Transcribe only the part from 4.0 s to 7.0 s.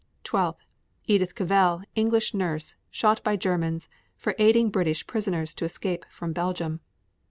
for aiding British prisoners to escape from Belgium.